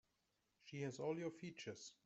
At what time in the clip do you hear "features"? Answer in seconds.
1.29-1.93